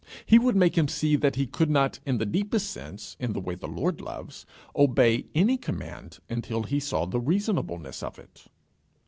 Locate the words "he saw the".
6.63-7.19